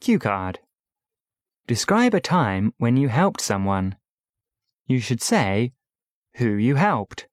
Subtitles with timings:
[0.00, 0.60] Cue card.
[1.66, 3.96] Describe a time when you helped someone.
[4.86, 5.72] You should say
[6.36, 7.28] who you helped,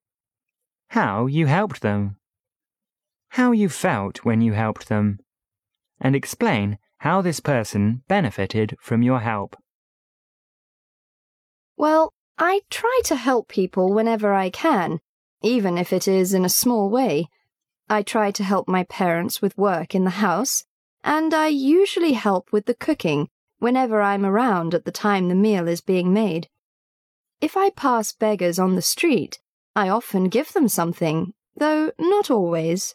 [0.90, 2.16] how you helped them,
[3.30, 5.18] how you felt when you helped them,
[6.00, 9.56] and explain how this person benefited from your help.
[11.76, 15.00] Well, I try to help people whenever I can,
[15.42, 17.28] even if it is in a small way.
[17.88, 20.64] I try to help my parents with work in the house,
[21.08, 23.30] and I usually help with the cooking
[23.60, 26.48] whenever I'm around at the time the meal is being made.
[27.40, 29.40] If I pass beggars on the street,
[29.74, 32.94] I often give them something, though not always.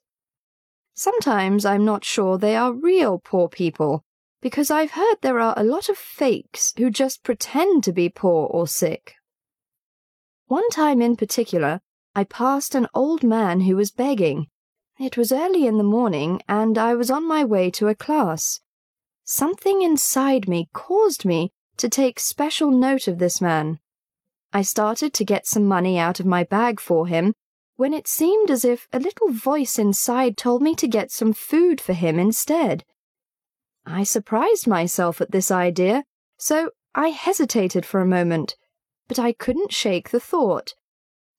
[0.94, 4.04] Sometimes I'm not sure they are real poor people,
[4.44, 8.46] because I've heard there are a lot of fakes who just pretend to be poor
[8.46, 9.16] or sick.
[10.46, 11.82] One time in particular,
[12.14, 14.50] I passed an old man who was begging.
[15.00, 18.62] It was early in the morning, and I was on my way to a class.
[19.24, 23.80] Something inside me caused me to take special note of this man.
[24.52, 27.34] I started to get some money out of my bag for him
[27.76, 31.82] when it seemed as if a little voice inside told me to get some food
[31.82, 32.86] for him instead.
[33.86, 36.04] I surprised myself at this idea,
[36.38, 38.56] so I hesitated for a moment,
[39.08, 40.76] but I couldn't shake the thought.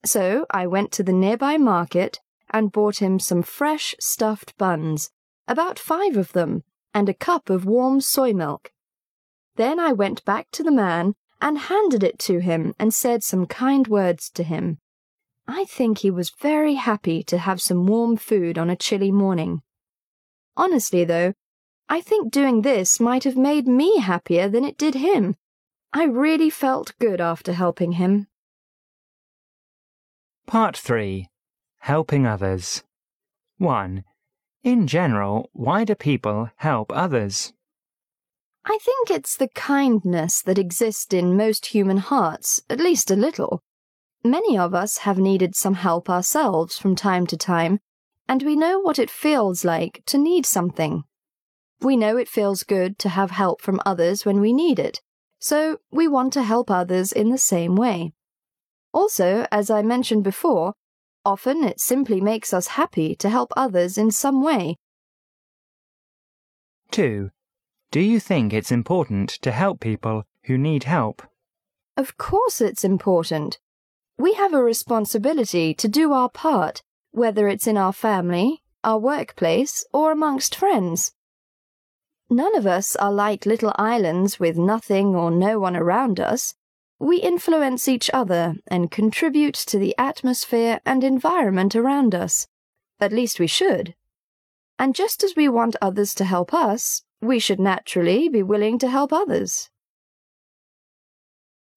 [0.04, 2.18] So I went to the nearby market
[2.54, 5.10] and bought him some fresh stuffed buns,
[5.48, 6.62] about five of them,
[6.94, 8.70] and a cup of warm soy milk.
[9.56, 13.46] Then I went back to the man and handed it to him and said some
[13.46, 14.78] kind words to him.
[15.48, 19.62] I think he was very happy to have some warm food on a chilly morning.
[20.56, 21.32] Honestly, though,
[21.88, 25.34] I think doing this might have made me happier than it did him.
[25.92, 28.28] I really felt good after helping him.
[30.46, 31.26] Part 3
[31.84, 32.82] Helping Others
[33.58, 34.04] 1.
[34.62, 37.52] In general, why do people help others?
[38.64, 43.60] I think it's the kindness that exists in most human hearts, at least a little.
[44.24, 47.80] Many of us have needed some help ourselves from time to time,
[48.26, 51.04] and we know what it feels like to need something.
[51.82, 55.02] We know it feels good to have help from others when we need it,
[55.38, 58.14] so we want to help others in the same way.
[58.94, 60.72] Also, as I mentioned before,
[61.24, 64.76] Often it simply makes us happy to help others in some way.
[66.90, 67.30] 2.
[67.90, 71.22] Do you think it's important to help people who need help?
[71.96, 73.58] Of course it's important.
[74.18, 79.84] We have a responsibility to do our part, whether it's in our family, our workplace,
[79.92, 81.12] or amongst friends.
[82.30, 86.54] None of us are like little islands with nothing or no one around us.
[86.98, 92.46] We influence each other and contribute to the atmosphere and environment around us.
[93.00, 93.94] At least we should.
[94.78, 98.88] And just as we want others to help us, we should naturally be willing to
[98.88, 99.70] help others.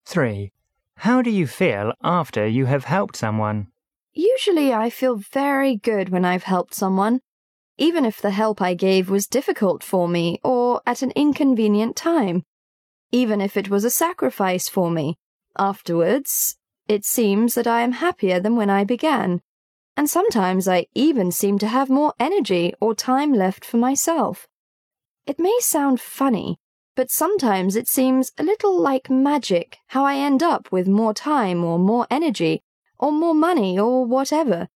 [0.06, 0.52] 3.
[0.98, 3.68] How do you feel after you have helped someone?
[4.14, 7.22] Usually I feel very good when I've helped someone,
[7.78, 12.44] even if the help I gave was difficult for me or at an inconvenient time
[13.12, 15.18] even if it was a sacrifice for me.
[15.58, 16.58] Afterwards,
[16.88, 19.42] it seems that I am happier than when I began,
[19.96, 24.48] and sometimes I even seem to have more energy or time left for myself.
[25.26, 26.60] It may sound funny,
[26.96, 31.64] but sometimes it seems a little like magic how I end up with more time
[31.64, 32.64] or more energy
[32.98, 34.68] or more money or whatever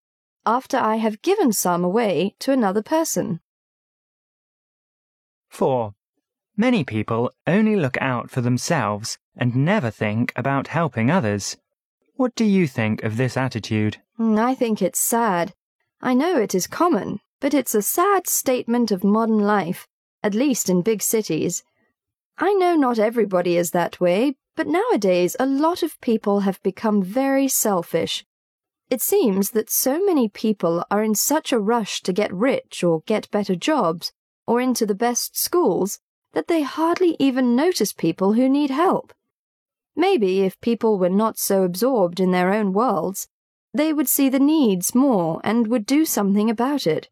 [0.45, 3.39] after I have given some away to another person.
[5.49, 5.93] 4.
[6.57, 11.57] Many people only look out for themselves and never think about helping others.
[12.15, 13.97] What do you think of this attitude?
[14.17, 15.53] Hmm, I think it's sad.
[16.01, 19.87] I know it is common, but it's a sad statement of modern life,
[20.21, 21.63] at least in big cities.
[22.37, 27.01] I know not everybody is that way, but nowadays a lot of people have become
[27.01, 28.25] very selfish.
[28.89, 33.03] It seems that so many people are in such a rush to get rich or
[33.05, 34.11] get better jobs
[34.45, 35.99] or into the best schools
[36.33, 39.13] that they hardly even notice people who need help.
[39.95, 43.27] Maybe if people were not so absorbed in their own worlds,
[43.73, 47.09] they would see the needs more and would do something about it.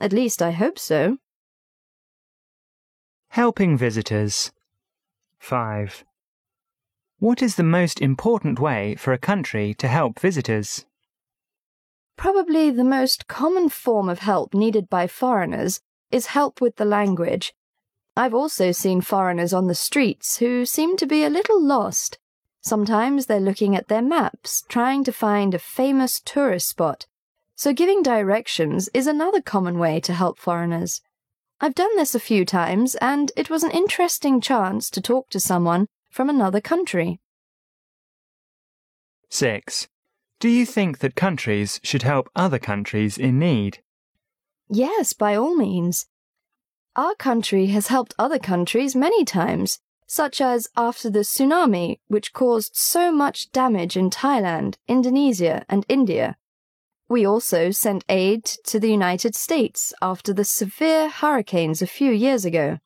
[0.00, 1.18] At least I hope so.
[3.30, 4.52] Helping visitors.
[5.38, 6.04] 5.
[7.18, 10.84] What is the most important way for a country to help visitors?
[12.16, 15.80] Probably the most common form of help needed by foreigners
[16.10, 17.54] is help with the language
[18.16, 22.18] I've also seen foreigners on the streets who seem to be a little lost.
[22.62, 27.06] Sometimes they're looking at their maps, trying to find a famous tourist spot.
[27.54, 31.02] So giving directions is another common way to help foreigners.
[31.60, 35.40] I've done this a few times, and it was an interesting chance to talk to
[35.40, 37.20] someone from another country.
[39.28, 39.88] 6.
[40.38, 43.78] Do you think that countries should help other countries in need?
[44.68, 46.06] Yes, by all means.
[46.96, 52.74] Our country has helped other countries many times, such as after the tsunami, which caused
[52.74, 56.38] so much damage in Thailand, Indonesia, and India.
[57.06, 62.46] We also sent aid to the United States after the severe hurricanes a few years
[62.46, 62.78] ago.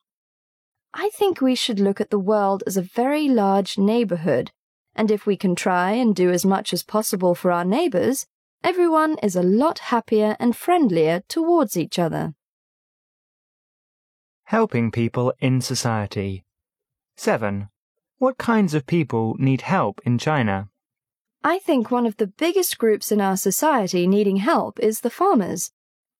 [0.93, 4.51] I think we should look at the world as a very large neighborhood,
[4.93, 8.25] and if we can try and do as much as possible for our neighbors,
[8.61, 12.33] everyone is a lot happier and friendlier towards each other.
[14.51, 16.43] Helping people in society.
[17.15, 17.69] 7.
[18.17, 20.67] What kinds of people need help in China?
[21.41, 25.71] I think one of the biggest groups in our society needing help is the farmers.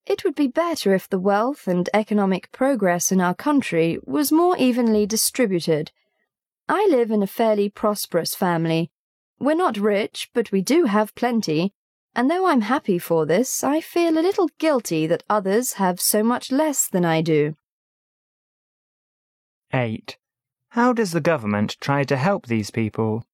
[0.05, 4.55] It would be better if the wealth and economic progress in our country was more
[4.55, 5.91] evenly distributed.
[6.69, 8.91] I live in a fairly prosperous family.
[9.41, 11.73] We're not rich, but we do have plenty,
[12.15, 16.23] and though I'm happy for this, I feel a little guilty that others have so
[16.23, 17.57] much less than I do.
[19.73, 20.17] 8.
[20.69, 23.25] How does the government try to help these people?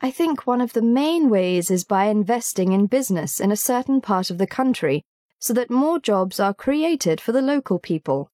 [0.00, 4.00] I think one of the main ways is by investing in business in a certain
[4.00, 5.04] part of the country
[5.38, 8.30] so that more jobs are created for the local people.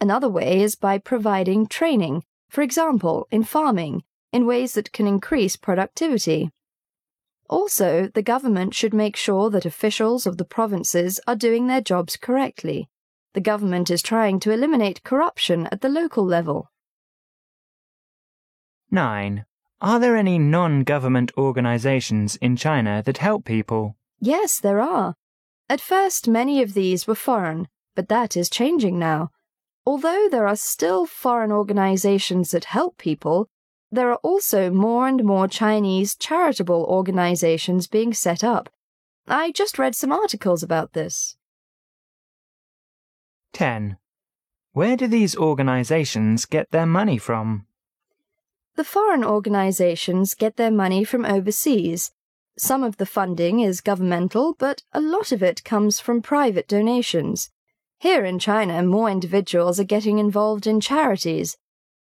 [0.00, 4.02] Another way is by providing training, for example, in farming,
[4.32, 6.50] in ways that can increase productivity.
[7.48, 12.16] Also, the government should make sure that officials of the provinces are doing their jobs
[12.16, 12.88] correctly.
[13.34, 16.70] The government is trying to eliminate corruption at the local level.
[18.90, 19.44] 9.
[19.80, 23.96] Are there any non government organizations in China that help people?
[24.20, 25.14] Yes, there are.
[25.68, 29.30] At first, many of these were foreign, but that is changing now.
[29.86, 33.48] Although there are still foreign organizations that help people,
[33.90, 38.68] there are also more and more Chinese charitable organizations being set up.
[39.26, 41.36] I just read some articles about this.
[43.62, 43.96] 10.
[44.72, 47.66] Where do these organizations get their money from?
[48.74, 52.10] The foreign organizations get their money from overseas,
[52.58, 57.50] some of the funding is governmental, but a lot of it comes from private donations.
[58.00, 61.56] Here in China, more individuals are getting involved in charities.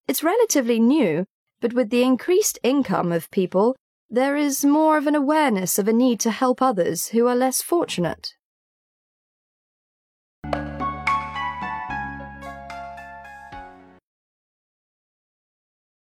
[0.08, 1.26] It's relatively new,
[1.60, 3.76] but with the increased income of people,
[4.08, 7.60] there is more of an awareness of a need to help others who are less
[7.60, 8.32] fortunate.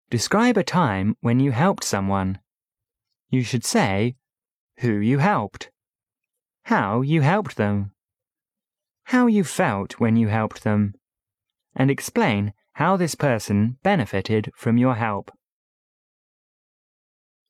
[0.09, 2.39] Describe a time when you helped someone.
[3.29, 4.15] You should say,
[4.79, 5.71] who you helped,
[6.65, 7.91] how you helped them,
[9.05, 10.95] how you felt when you helped them,
[11.75, 15.33] and explain how this person benefited from your help.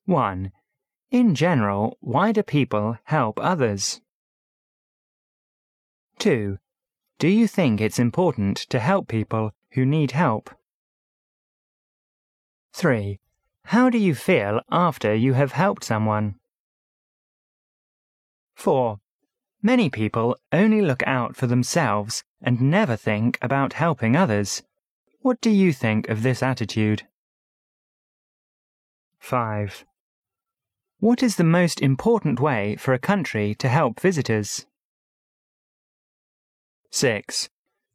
[0.06, 0.50] 1.
[1.10, 4.00] In general, why do people help others?
[6.20, 6.56] 2.
[7.18, 10.50] Do you think it's important to help people who need help?
[12.76, 13.18] 3.
[13.64, 16.34] How do you feel after you have helped someone?
[18.54, 19.00] 4.
[19.62, 24.62] Many people only look out for themselves and never think about helping others.
[25.20, 27.04] What do you think of this attitude?
[29.20, 29.86] 5.
[31.00, 34.66] What is the most important way for a country to help visitors?
[36.90, 37.48] 6.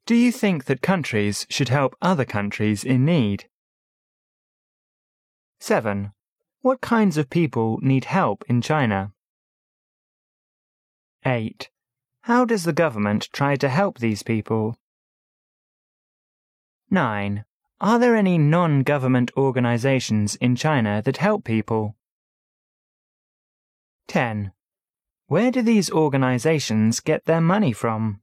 [0.08, 3.46] Do you think that countries should help other countries in need?
[5.62, 6.12] 7.
[6.62, 9.14] What kinds of people need help in China?
[11.24, 11.70] 8.
[12.24, 14.76] How does the government try to help these people?
[16.90, 17.46] 9.
[17.80, 21.96] Are there any non government organizations in China that help people?
[24.08, 24.54] 10.
[25.28, 28.22] Where do these organizations get their money from?